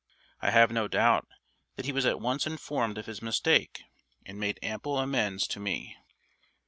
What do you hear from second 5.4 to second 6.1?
to me.